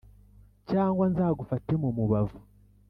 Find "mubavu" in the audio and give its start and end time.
1.97-2.39